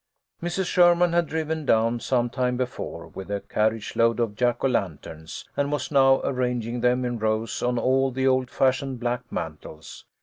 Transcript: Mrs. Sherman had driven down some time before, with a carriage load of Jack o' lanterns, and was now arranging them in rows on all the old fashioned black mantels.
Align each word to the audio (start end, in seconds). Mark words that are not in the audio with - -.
Mrs. 0.41 0.65
Sherman 0.65 1.13
had 1.13 1.27
driven 1.27 1.63
down 1.63 1.99
some 1.99 2.27
time 2.31 2.57
before, 2.57 3.05
with 3.09 3.29
a 3.29 3.39
carriage 3.41 3.95
load 3.95 4.19
of 4.19 4.35
Jack 4.35 4.63
o' 4.63 4.67
lanterns, 4.67 5.45
and 5.55 5.71
was 5.71 5.91
now 5.91 6.21
arranging 6.23 6.81
them 6.81 7.05
in 7.05 7.19
rows 7.19 7.61
on 7.61 7.77
all 7.77 8.09
the 8.09 8.25
old 8.25 8.49
fashioned 8.49 8.99
black 8.99 9.21
mantels. 9.29 10.05